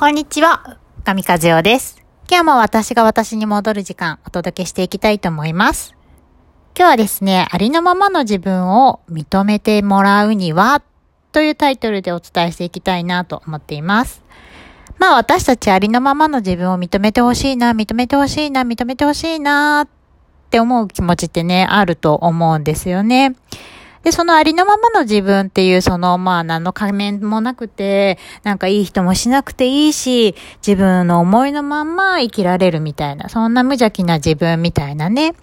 [0.00, 2.02] こんにちは、神和代です。
[2.26, 5.94] 今日も私が私に戻る時間お届けしていきたいと思います。
[6.74, 10.82] 今日はですね、ありのままの自分を認めてもらうには
[11.32, 14.22] というタイトルでお伝えしていきたいなと思っています。
[14.98, 19.88] まあ私たちありのままの自分を認めてほしいな、認めてほしいな、認めてほしいなっ
[20.48, 23.36] て思う気持ちってね、あると思うんですよね。
[24.02, 30.34] で、そのありのままの自分っていう、その、まあ、何の仮面もなくて、なんかいい人もしなくていいし、
[30.66, 35.34] 自分の思いのまんま生きられるみたいな、そんな無邪気な自分みたいなね。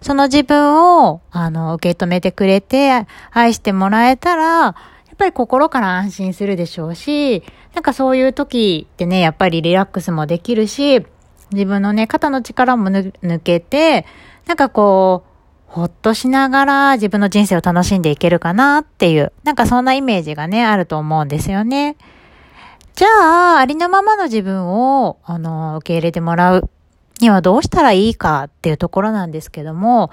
[0.00, 7.42] その自分を、あの、受け止めてくれて、愛してもらえたら、やっぱり心から安心するでしょうし、
[7.74, 11.04] なんかそういう時ってね、やっぱりリラックスもできるし、
[11.52, 14.06] 自分のね、肩の力も抜けて、
[14.46, 15.35] なんかこう、
[15.66, 21.96] ほっとしながら自分の人生を楽しんでいけるかなっていう、なんかそんなイメージがね、あると思うんですよね。
[22.94, 26.70] じゃあ、ありのままの自分を、あの、受け入れてもらう
[27.20, 30.10] にはどうしたらいいかっていうところなんですけども、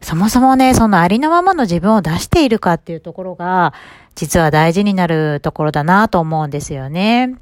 [0.00, 3.72] そもそもね、そのありのままの自分を出しているかっていうところが、
[4.14, 7.36] 実は大事になるところだなと思うんですよね。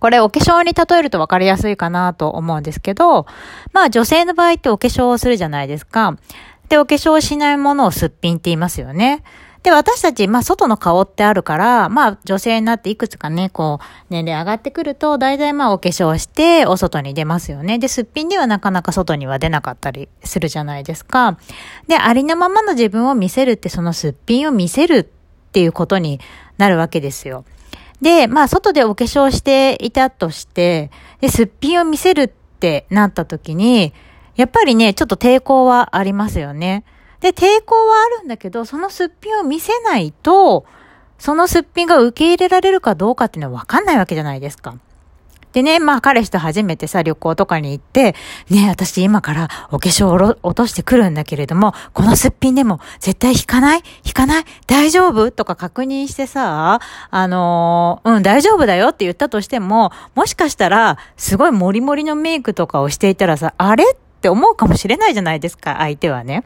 [0.00, 3.26] これお化粧に例えると分かりやすいかなと思うんですけど、
[3.72, 6.18] まあ女性の場合ってお化粧をするじゃないですか。
[6.68, 9.22] で、お化粧しないものをすっぴんって言いますよね。
[9.64, 17.78] で、私たち、まあ、外の顔ってあるから、まあ、女性になっていくつかね、こう、年齢上がってくると、大体まあ、お化粧して、お外に出ますよね。
[17.78, 21.38] で、すっぴんではなかなか外には出なかったりするじゃないですか。
[21.88, 25.04] で、ありのままの自分を見せるって、そのすっぴんを見せるっ
[25.52, 26.20] ていうことに
[26.58, 27.46] なるわけですよ。
[28.02, 30.90] で、まあ、外でお化粧していたとして、
[31.22, 33.94] で、すっぴんを見せるってなった時に、
[34.36, 36.84] やっぱりね、ちょっと抵抗はありますよね。
[37.20, 40.66] で、抵抗はあるんだけど、そのすっぴんを見せないと、
[41.18, 44.74] そのすっぴんが受け入れられるかどうかっていうのはわかんないわけじゃないですか。
[45.52, 48.16] でね、まあ彼氏と初めてさ、旅行とかに行って、
[48.50, 53.82] ね、私今からお化粧を落としてくるんだけれども、このすっぴんでも絶対引かない？
[54.04, 54.44] 引かない？
[54.66, 55.30] 大丈夫？
[55.30, 63.84] とか確認してさ、あのー、うん、大丈夫だよって言ったとしても、もしかしたら、すごいモリモリのメイクとかをしていたらさ、あれ？
[64.24, 66.44] って思うかもしれないじゃないですか、相手はね。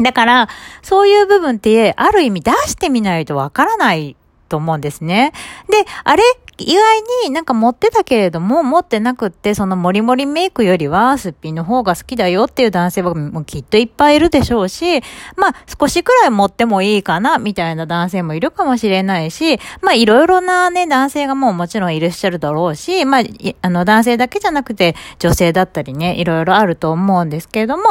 [0.00, 0.48] だから、
[0.82, 4.16] そういう部分って、ある意味出してみないとわからない
[4.48, 5.32] と思うんですね。
[5.68, 6.22] で、あれ
[6.58, 15.00] 意外になんか持ってたけれども、持ってなくって、そのモリモリメイクよりはすっぴんの方が好きだよっていう男性はもうきっといっぱいいるでしょうし、
[15.36, 23.22] まあ少しくらい持ってもいいかな、みたいな男性もいるかもしれないし、まあいろいろなね、男性がもうもちろんいらっしゃるだろうし、まあ、
[23.62, 27.84] あの男性だけじゃなくて女性だったりね、いろいろあると思うんですけれども、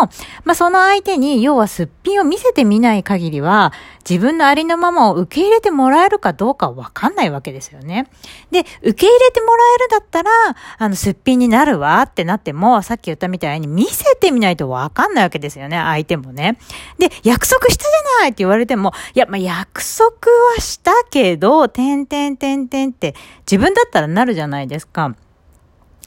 [0.44, 3.74] まあその相手に要はすっぴんを見せてみない限りは、
[4.08, 8.08] 自分のありのままを受け入れてもらえるかどうかわかんないわけですよね。
[8.52, 10.30] で、受け入れてもらえるだったら、
[10.78, 16.58] あの、すっぴんになるわってなっても、さっき言ったみたいに見せてみないとわかんないわけですよね、相手もね。
[17.00, 20.10] で、約束したじゃないって言われても、いや、まあ、約束
[20.56, 23.16] はしたけど、てんてんてんてんって
[23.50, 25.16] 自分だったらなるじゃないですか。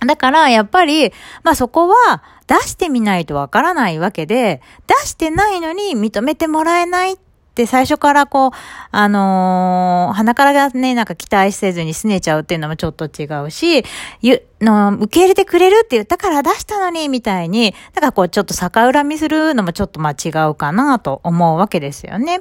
[0.06, 1.12] だから、やっぱり、
[1.42, 7.16] まあそこは出してみないとわからないわけで、出してないのに認めてもらえないっ
[7.54, 8.50] で、最初からこう、
[8.90, 13.84] あのー、鼻からね、なんか期待せずに拗ねちゃうっていうのもちょっと違うし、
[14.22, 22.40] ゆ、の、受け入れてくれるって言ったから出したのに、みたいに、なんかこう、ちょっと逆恨みするのもちょっとまあ違うかなと思うわけですよね。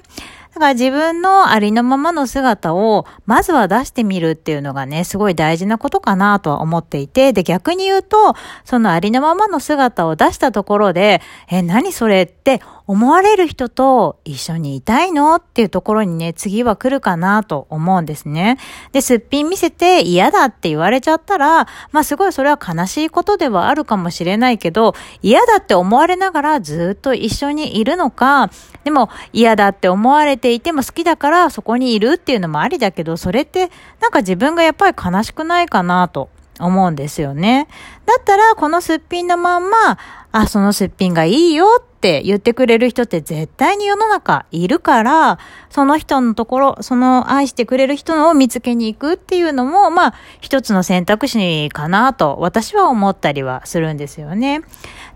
[0.54, 18.60] だから自分のありのままの姿をまずは出してみるっていうのがね、すごい大事なことかなとは思っていて、で逆に言うと、そのありのままの姿を出したところで、え、何それって思われる人と一緒にいたいのっていうところにね、次は来るかなと思うんですね。
[18.92, 24.94] で、すっぴん見せて嫌だって言われちゃったら、まあすごいそれは悲しいことではあるかもしれないけど、
[25.24, 28.52] 嫌だって思われながらずっと一緒にいるのか、
[28.84, 36.30] でも嫌だって思われていても好きだからそこにいるっていうのもありだけど、それってなんか自分がやっぱり悲しくないかなと
[36.60, 37.68] 思うんですよね。
[38.06, 39.98] だったらこのすっぴんのまんま、
[40.32, 45.40] あ、そのすっぴんがいいよっって言ってくれる人って絶対に世の中いるから、
[45.70, 54.64] その人のところ、その愛してくれる人を見つけに行くっていうのも、まあ、一つの選択肢かなと私は思ったりはするんですよね。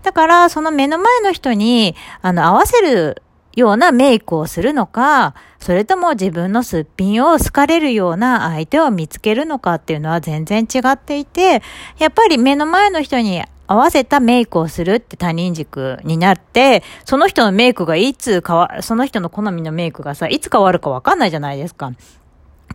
[0.02, 3.22] だから、その目の前の人に、あの、合わせる
[3.54, 11.60] ようなメイクをするのか、それとも自分のすっぴんを好かれるような相手を見つけるのかっていうのは全然違っていて、
[11.98, 21.92] やっぱり目の前の人に合わせたメイクをするって他人軸になって、その人のメイクがいつ変わ、その人の好みのメイクがさ、いつ変わるかわかんないじゃないですか。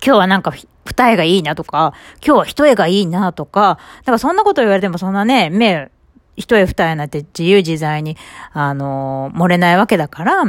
[0.05, 0.53] 今日はなんか
[0.85, 1.93] 二重がいいなとか、
[2.25, 5.89] 今日は一重がいいなとか、だからそんなこと言われてもそんなね、目、
[6.35, 8.15] 一重二重なんて自由自在に、
[8.51, 10.43] あのー、漏れないわけだから、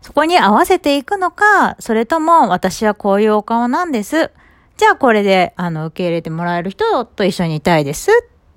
[0.00, 4.30] そこに合わせていくのか、それとも私はこういうお顔なんです。
[4.76, 8.10] じゃあこれで、あの、受け入れてもらえる人と一緒にいたいです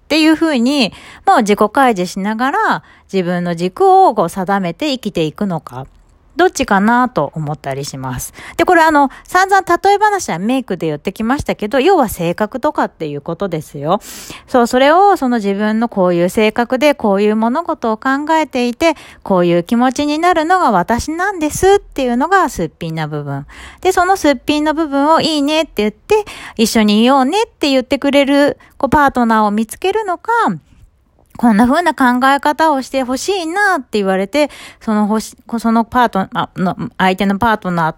[0.08, 0.94] っていうふうに、
[1.26, 5.86] もう自己開示しながら自分の軸をこう定めて生きていくのか。
[6.38, 8.34] どっちかなと思ったりします。
[8.56, 14.00] で、これあの、散々例え話はメイクで言ってきましたけど、要は性格とかっていうことですよ。
[14.48, 23.48] そう、それをその自分のこういう性格でこういう物事を考えていて、こういう気持ちになるのが私なんですっていうのがすっぴんな部分。
[23.82, 26.24] で、そのすっぴんの部分をいいねって言って、
[26.56, 30.32] 一緒にいようねって言ってくれるこうパートナーを見つけるのか、
[31.38, 34.50] こんな風な考え方をしてほしいなって言われて、
[34.82, 37.96] そのほし、そのパートナー、の、相手のパートナー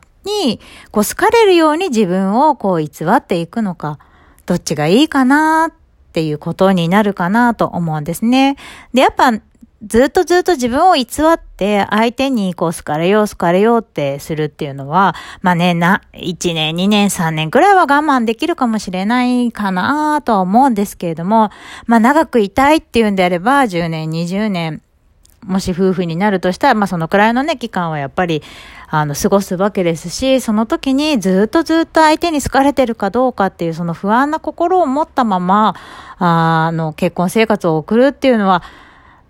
[0.48, 0.60] に、
[0.92, 3.98] こう好かれるように自分をこう偽っていくのか、
[4.46, 5.74] どっちがいいかなっ
[6.12, 8.58] ていうことになるかなと思うんですね。
[8.94, 9.32] で、やっぱ
[9.86, 21.50] ずっとずっと自分を偽って相手にこう好かれよう好かれようってするっていうのは、まあね、な、1年、2年、3年くらいは我慢できるかもしれないかなとは思うんですけれども、
[21.86, 24.82] まあ長くいたいっていうんであれば10年、20年、
[25.46, 28.44] もし夫婦になるとしたら、まあそのくらいのね、期間はやっぱり、
[28.90, 35.76] あの、過ごすわけですし、その時にずっとずっと相手に好かれてるかどうかっていうその不安な心を持ったまま、
[36.18, 38.64] あの、結婚生活を送るっていうのは、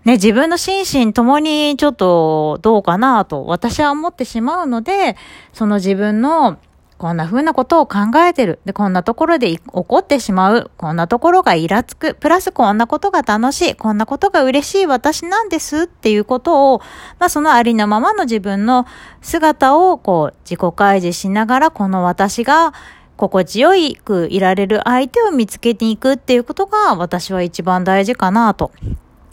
[0.04, 5.16] ね、自分の心身ともにちょっとどうかなと私は思ってしまうので、
[5.52, 6.58] その自分の
[6.96, 8.60] こんな風なことを考えてる。
[8.66, 10.70] で、こんなところで起こってしまう。
[10.76, 12.14] こんなところがイラつく。
[12.14, 13.74] プラスこんなことが楽しい。
[13.74, 16.80] こんなことが嬉しい私なんですっていうことを、
[17.18, 18.86] まあそのありのままの自分の
[19.22, 22.74] 姿をこう自己開示しながら、この私が
[23.16, 23.70] 心地よ
[24.04, 28.72] くいられる相手を見つけていくっていうことが私は一番大事かなと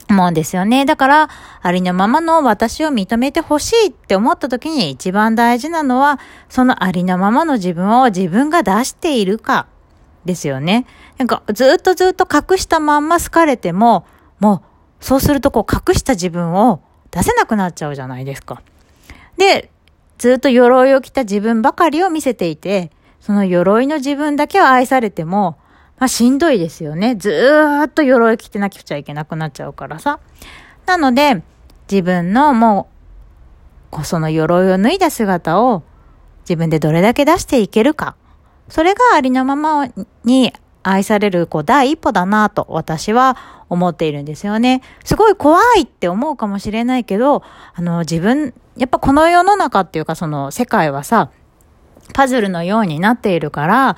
[0.10, 0.86] 思うんですよね。
[0.86, 1.30] だから、
[1.62, 6.20] ありのままの私を認めてほしいって思った時に一番大事なのは、
[6.50, 9.68] そのありのままの自分を自分が出しているか、
[10.28, 10.86] ですよね。
[11.18, 14.06] なんか、ずっとずっと隠したまんま好かれても、
[14.40, 14.62] も
[15.02, 18.62] う、そうするとこう隠した自分を出せなくなっちゃうじゃないですか。
[19.38, 19.72] で、
[20.20, 25.58] ずっと鎧を着た自分ばかりを見せていて、その鎧の自分だけは愛されても、
[26.00, 27.16] まあしんどいですよね。
[27.16, 30.20] ずーっと鎧着てなくちゃいけなくなっちゃうからさ。
[30.86, 31.42] なので、
[31.92, 32.90] 自分のも
[33.92, 35.84] う、その鎧を脱いだ姿を
[36.42, 38.16] 自分でどれだけ出していけるか。
[38.70, 39.88] それがありのまま
[40.24, 40.54] に
[40.84, 43.38] 愛されるこう第一歩だなと私は
[43.70, 44.82] 思っているんですよね。
[45.04, 51.32] すごい怖いって思うかもしれないけど、あの自分、やっぱこの世の中っていうかその世界はさ、
[52.14, 53.98] パズルのようになっているから、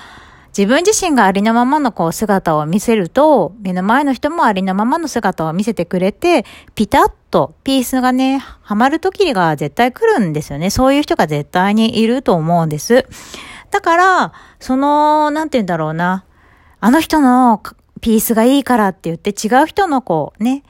[0.59, 6.43] 自分自身がありのままのこう姿を見せると、目の前の人もありのままの姿を見せてくれて、
[6.75, 10.69] ピタッとピースがね、はまる時が絶対来るんですよね。
[10.69, 13.07] そういう人が絶対にいると思うんです。
[13.71, 16.25] だから、その、なんて言うんだろうな。
[16.81, 17.63] あの人の
[18.01, 20.63] ピースがいいからって言って違う人のこうね、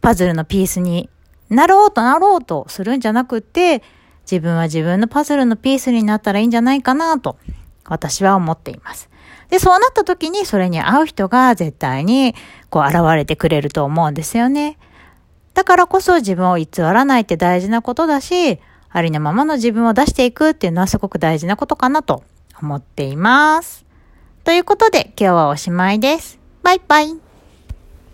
[0.00, 1.10] パズルのピースに
[1.50, 3.82] なろうとなろうとするんじゃなくて、
[4.22, 7.36] 自分は自分のパズルのピースになったらいいんじゃないかなと、
[7.84, 9.10] 私は思っています。
[9.54, 12.34] で、そうなった時にそれに合う人が絶対に
[12.70, 14.78] こう現れてくれると思うんですよね。
[15.54, 18.58] だからこそ自分を偽らないって大事なことだし、
[18.90, 22.24] ありのままの自分を出していくっていうのはすごく大事なことかなと
[22.60, 23.86] 思っています。
[24.42, 26.40] ということで今日はおしまいです。
[26.64, 27.23] バイバイ。